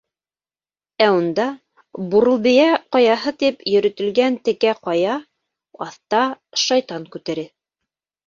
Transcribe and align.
Ә 1.07 1.07
унда- 1.15 1.43
«Бурылбейә 2.13 2.63
ҡаяһы» 2.95 3.33
тип 3.43 3.61
йөрөтөлгән 3.73 4.39
текә 4.49 4.73
ҡая, 4.87 5.17
аҫта- 5.89 6.23
Шайтан 6.63 7.05
күтере. 7.17 7.47